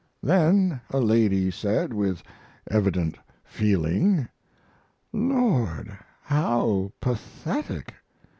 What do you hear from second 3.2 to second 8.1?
feeling, 'Lord, how pathetic!'